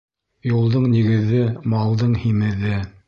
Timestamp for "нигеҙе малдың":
0.95-2.17